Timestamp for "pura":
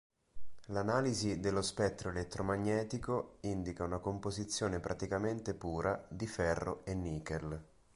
5.53-6.03